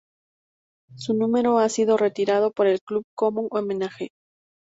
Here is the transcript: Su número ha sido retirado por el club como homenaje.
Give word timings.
Su 0.95 1.13
número 1.13 1.59
ha 1.59 1.69
sido 1.69 1.95
retirado 1.95 2.49
por 2.51 2.65
el 2.65 2.81
club 2.81 3.03
como 3.13 3.45
homenaje. 3.51 4.09